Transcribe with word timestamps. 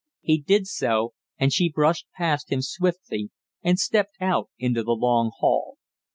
He 0.21 0.39
did 0.41 0.65
so, 0.65 1.13
and 1.37 1.53
she 1.53 1.69
brushed 1.69 2.07
past 2.17 2.51
him 2.51 2.63
swiftly 2.63 3.29
and 3.61 3.77
stepped 3.77 4.15
out 4.19 4.49
into 4.57 4.81
the 4.81 4.93
long 4.95 5.29
hall. 5.37 5.75